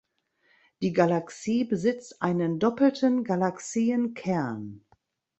Die 0.81 0.93
Galaxie 0.93 1.63
besitzt 1.63 2.23
einen 2.23 2.57
doppelten 2.57 3.23
Galaxienkern. 3.23 4.83